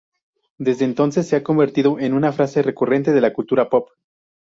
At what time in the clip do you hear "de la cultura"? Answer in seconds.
3.11-3.69